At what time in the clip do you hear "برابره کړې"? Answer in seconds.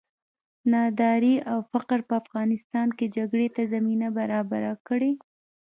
4.19-5.11